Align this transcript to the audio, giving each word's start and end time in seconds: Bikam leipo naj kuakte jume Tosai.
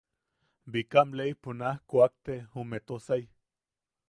Bikam 0.75 1.13
leipo 1.19 1.55
naj 1.59 1.75
kuakte 1.91 2.41
jume 2.57 2.85
Tosai. 2.89 3.23